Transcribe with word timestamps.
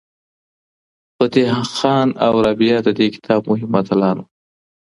فتح 1.17 1.51
خان 1.77 2.09
او 2.25 2.33
رابعه 2.45 2.79
د 2.83 2.89
دې 2.99 3.07
کتاب 3.15 3.41
مهم 3.51 3.71
اتلان 3.81 4.15
وو. 4.19 4.25